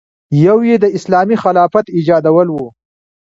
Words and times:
یو 0.45 0.57
یې 0.67 0.75
د 0.83 0.85
اسلامي 0.97 1.37
خلافت 1.43 1.85
ایجادول 1.95 2.47
و. 2.51 2.57